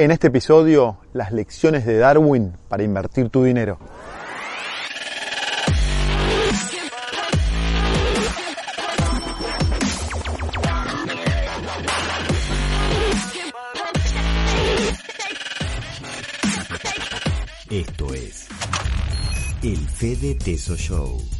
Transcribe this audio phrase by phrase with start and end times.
[0.00, 3.78] En este episodio, las lecciones de Darwin para invertir tu dinero.
[17.68, 18.48] Esto es
[19.62, 21.39] el Fede Teso Show.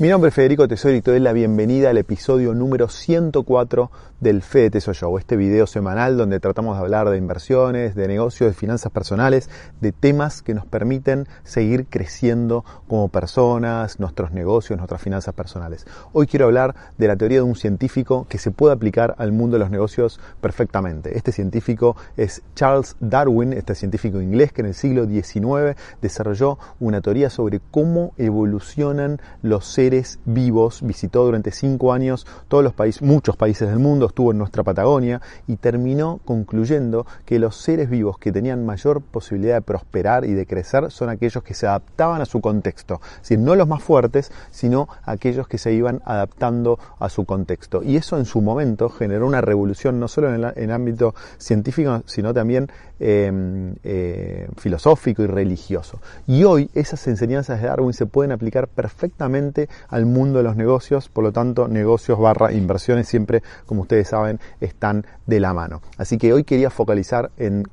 [0.00, 4.40] Mi nombre es Federico Tesoro y te doy la bienvenida al episodio número 104 del
[4.40, 8.54] Fede Teso Show, este video semanal donde tratamos de hablar de inversiones, de negocios, de
[8.54, 9.50] finanzas personales,
[9.82, 15.86] de temas que nos permiten seguir creciendo como personas, nuestros negocios, nuestras finanzas personales.
[16.14, 19.56] Hoy quiero hablar de la teoría de un científico que se puede aplicar al mundo
[19.56, 21.18] de los negocios perfectamente.
[21.18, 27.02] Este científico es Charles Darwin, este científico inglés que en el siglo XIX desarrolló una
[27.02, 29.89] teoría sobre cómo evolucionan los seres
[30.24, 34.62] vivos, visitó durante cinco años todos los países, muchos países del mundo, estuvo en nuestra
[34.62, 40.32] Patagonia y terminó concluyendo que los seres vivos que tenían mayor posibilidad de prosperar y
[40.32, 43.00] de crecer son aquellos que se adaptaban a su contexto.
[43.16, 47.82] Es decir, no los más fuertes, sino aquellos que se iban adaptando a su contexto.
[47.82, 52.32] Y eso en su momento generó una revolución no solo en el, ámbito científico, sino
[52.32, 52.68] también
[53.00, 56.00] em, eh, filosófico y religioso.
[56.26, 61.08] Y hoy esas enseñanzas de Darwin se pueden aplicar perfectamente al mundo de los negocios,
[61.08, 65.82] por lo tanto negocios barra inversiones siempre, como ustedes saben, están de la mano.
[65.98, 67.64] Así que hoy quería focalizar en,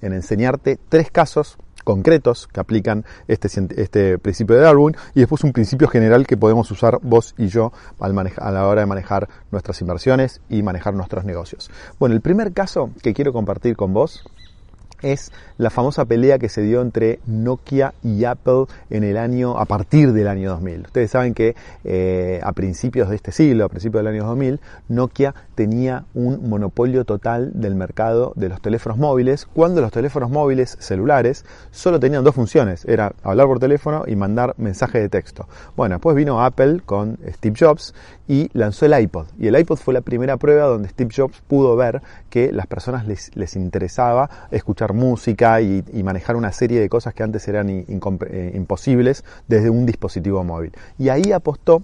[0.00, 5.88] enseñarte tres casos concretos que aplican este, este, principio de Darwin y después un principio
[5.88, 10.62] general que podemos usar vos y yo a la hora de manejar nuestras inversiones y
[10.62, 11.70] manejar nuestros negocios.
[11.98, 14.22] Bueno, el primer caso que quiero compartir con vos
[15.02, 19.64] es la famosa pelea que se dio entre Nokia y Apple en el año, a
[19.64, 20.82] partir del año 2000.
[20.82, 25.34] Ustedes saben que eh, a principios de este siglo, a principios del año 2000, Nokia
[25.54, 31.44] tenía un monopolio total del mercado de los teléfonos móviles, cuando los teléfonos móviles celulares
[31.70, 35.48] solo tenían dos funciones, era hablar por teléfono y mandar mensaje de texto.
[35.76, 37.94] Bueno, después vino Apple con Steve Jobs
[38.26, 39.26] y lanzó el iPod.
[39.38, 43.06] Y el iPod fue la primera prueba donde Steve Jobs pudo ver que las personas
[43.06, 48.52] les, les interesaba escuchar música y, manejar una serie de cosas que antes eran eh,
[48.54, 50.72] imposibles desde un dispositivo móvil.
[50.98, 51.82] Y ahí apostó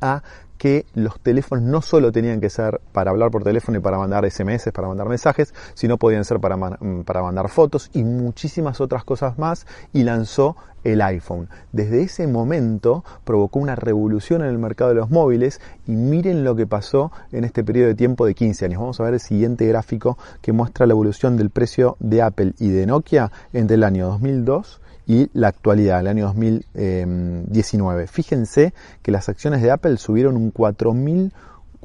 [0.00, 0.22] a
[0.58, 4.30] que los teléfonos no solo tenían que ser para hablar por teléfono y para mandar
[4.30, 9.04] SMS, para mandar mensajes, sino podían ser para, mm, para mandar fotos y muchísimas otras
[9.04, 11.48] cosas más y lanzó el iPhone.
[11.72, 16.54] Desde ese momento provocó una revolución en el mercado de los móviles y miren lo
[16.54, 18.80] que pasó en este periodo de tiempo de 15 años.
[18.80, 22.68] Vamos a ver el siguiente gráfico que muestra la evolución del precio de Apple y
[22.68, 28.06] de Nokia entre el año 2002 y la actualidad, el año 2019.
[28.08, 30.50] Fíjense que las acciones de Apple subieron un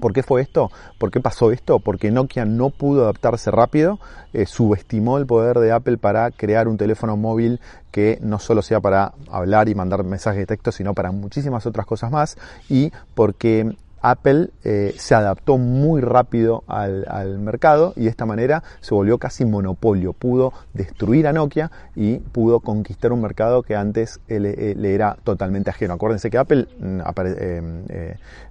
[0.00, 0.70] ¿Por qué fue esto?
[0.98, 1.80] ¿Por qué pasó esto?
[1.80, 3.98] Porque Nokia no pudo adaptarse rápido,
[4.32, 7.60] eh, subestimó el poder de Apple para crear un teléfono móvil
[7.90, 11.86] que no solo sea para hablar y mandar mensajes de texto, sino para muchísimas otras
[11.86, 12.36] cosas más,
[12.68, 18.94] y porque Apple eh, se adaptó muy rápido al, mercado y de esta manera se
[18.94, 20.12] volvió casi monopolio.
[20.12, 25.94] Pudo destruir a Nokia y pudo conquistar un mercado que antes le, era totalmente ajeno.
[25.94, 27.84] Acuérdense que Apple mm, eh,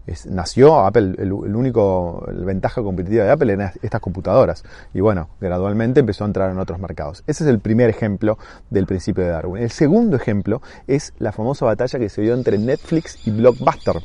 [0.07, 4.63] eh, nació, Apple, el, único ventaja competitiva de Apple eran estas computadoras.
[4.93, 7.23] Y bueno, gradualmente empezó a entrar en otros mercados.
[7.27, 8.37] Ese es el primer ejemplo
[8.69, 9.63] del principio de Darwin.
[9.63, 13.97] El segundo ejemplo es la famosa batalla que se dio entre Netflix y Blockbuster.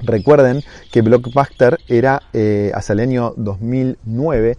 [0.00, 0.62] Recuerden
[0.92, 4.56] que Blockbuster era eh, hasta el año 2009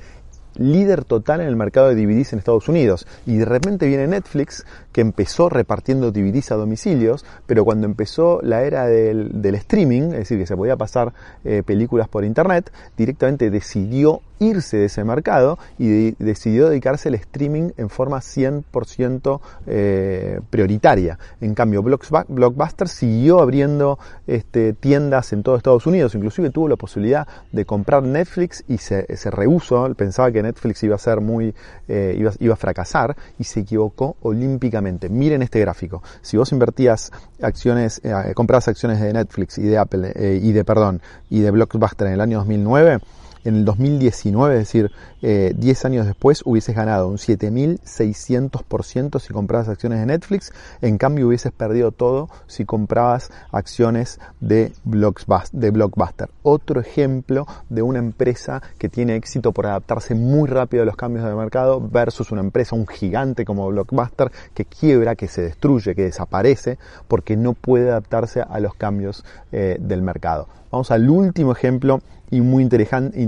[0.55, 3.07] líder total en el mercado de DVDs en Estados Unidos.
[3.25, 8.63] Y de repente viene Netflix, que empezó repartiendo DVDs a domicilios, pero cuando empezó la
[8.63, 14.21] era del, streaming, es decir, que se podía pasar eh, películas por internet, directamente decidió
[14.39, 21.19] irse de ese mercado y decidió dedicarse al streaming en forma 100% eh, prioritaria.
[21.41, 27.27] En cambio, Blockbuster siguió abriendo este, tiendas en todo Estados Unidos, inclusive tuvo la posibilidad
[27.51, 31.53] de comprar Netflix y se, se rehusó, pensaba que Netflix iba a ser muy,
[31.87, 35.09] eh, iba, a fracasar y se equivocó olímpicamente.
[35.09, 36.01] Miren este gráfico.
[36.21, 41.41] Si vos invertías acciones, eh, acciones de Netflix y de Apple y de, perdón, y
[41.41, 42.99] de Blockbuster en el año 2009,
[43.43, 44.91] en el 2019, es decir,
[45.21, 51.27] 10 eh, años después, hubieses ganado un 7600% si comprabas acciones de Netflix, en cambio
[51.27, 56.29] hubieses perdido todo si comprabas acciones de Blockbuster.
[56.43, 61.25] Otro ejemplo de una empresa que tiene éxito por adaptarse muy rápido a los cambios
[61.25, 66.03] del mercado versus una empresa, un gigante como Blockbuster, que quiebra, que se destruye, que
[66.03, 66.77] desaparece
[67.07, 70.47] porque no puede adaptarse a los cambios eh, del mercado.
[70.71, 72.01] Vamos al último ejemplo
[72.31, 73.19] y muy interesante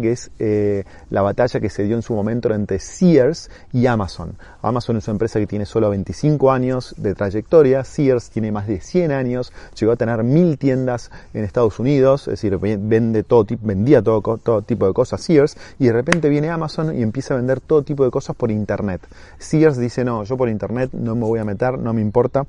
[0.00, 4.36] que es eh, la batalla que se dio en su momento entre Sears y Amazon.
[4.62, 8.80] Amazon es una empresa que tiene solo 25 años de trayectoria, Sears tiene más de
[8.80, 14.02] 100 años, llegó a tener mil tiendas en Estados Unidos, es decir, vende todo, vendía
[14.02, 17.60] todo, todo tipo de cosas Sears y de repente viene Amazon y empieza a vender
[17.60, 19.00] todo tipo de cosas por Internet.
[19.38, 22.44] Sears dice, no, yo por Internet no me voy a meter, no me importa,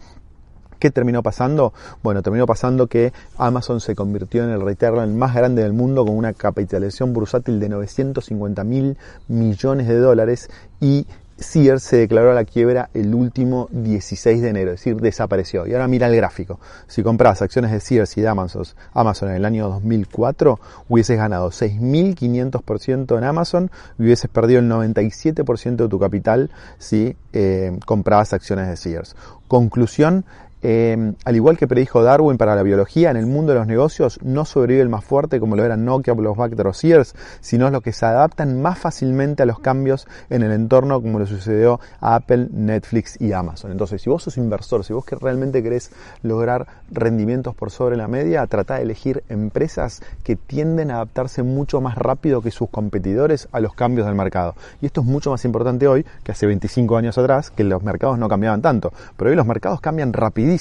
[0.86, 1.74] ¿Qué terminó pasando?
[2.04, 6.16] Bueno, terminó pasando que Amazon se convirtió en el retailer más grande del mundo con
[6.16, 8.96] una capitalización bursátil de 950 mil
[9.28, 10.48] millones de dólares
[10.80, 15.68] y Sears se declaró a la quiebra el último 16 de enero, es decir, desapareció.
[15.68, 16.60] Y ahora mira el gráfico.
[16.88, 21.50] Si compras acciones de Sears y de Amazon, Amazon en el año 2004, hubieses ganado
[21.50, 28.70] 6.500% en Amazon y hubieses perdido el 97% de tu capital si eh, comprabas acciones
[28.70, 29.16] de Sears.
[29.50, 30.26] Conclusión,
[30.67, 34.17] eh, al igual que predijo Darwin para la biología, en el mundo de los negocios
[34.23, 37.94] no sobrevive el más fuerte como lo eran Nokia, Blockbuster o Sears, sino los que
[37.94, 42.47] se adaptan más fácilmente a los cambios en el entorno como le sucedió a Apple,
[42.51, 43.73] Netflix y Amazon.
[43.73, 45.91] Entonces, si vos sos inversor, si vos que realmente querés
[46.23, 51.79] lograr rendimientos por sobre la media, trata de elegir empresas que tienden a adaptarse mucho
[51.79, 54.56] más rápido que sus competidores a los cambios del mercado.
[54.81, 58.17] Y esto es mucho más importante hoy que hace 25 años atrás, que los mercados
[58.17, 58.91] no cambiaban tanto.
[59.15, 60.55] Pero hoy los mercados cambian rapidísimo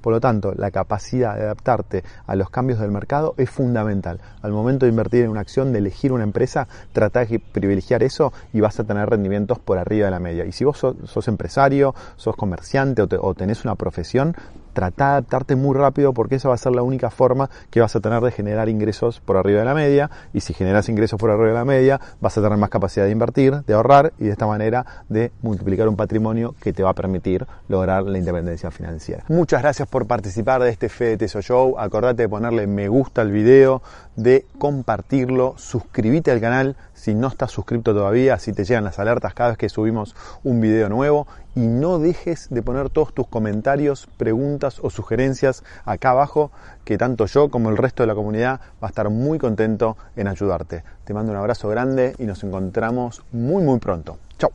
[0.00, 4.20] por lo tanto, la capacidad de adaptarte a los cambios del mercado es fundamental.
[4.42, 8.32] Al momento de invertir en una acción, de elegir una empresa, trata de privilegiar eso
[8.52, 10.44] y vas a tener rendimientos por arriba de la media.
[10.44, 14.34] Y si vos sos, empresario, sos comerciante o tenés una profesión,
[14.78, 17.96] trata de adaptarte muy rápido porque esa va a ser la única forma que vas
[17.96, 21.32] a tener de generar ingresos por arriba de la media y si generas ingresos por
[21.32, 24.30] arriba de la media vas a tener más capacidad de invertir, de ahorrar y de
[24.30, 29.24] esta manera de multiplicar un patrimonio que te va a permitir lograr la independencia financiera.
[29.26, 31.76] Muchas gracias por participar de este Fede Teso Show.
[31.76, 33.82] Acordate de ponerle me gusta al video,
[34.14, 39.32] de compartirlo, suscríbete al canal si no estás suscrito todavía, así te llegan las alertas
[39.32, 44.08] cada vez que subimos un video nuevo y no dejes de poner todos tus comentarios,
[44.16, 46.50] preguntas o sugerencias acá abajo,
[46.84, 50.26] que tanto yo como el resto de la comunidad va a estar muy contento en
[50.28, 50.82] ayudarte.
[51.04, 54.18] Te mando un abrazo grande y nos encontramos muy muy pronto.
[54.36, 54.50] Chao.